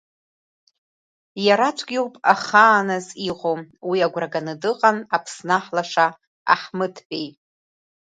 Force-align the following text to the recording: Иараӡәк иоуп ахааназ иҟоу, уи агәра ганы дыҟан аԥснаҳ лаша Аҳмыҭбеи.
Иараӡәк 1.45 1.89
иоуп 1.95 2.13
ахааназ 2.33 3.07
иҟоу, 3.29 3.57
уи 3.89 3.97
агәра 4.05 4.27
ганы 4.33 4.53
дыҟан 4.61 4.97
аԥснаҳ 5.15 5.65
лаша 5.75 6.07
Аҳмыҭбеи. 6.53 7.27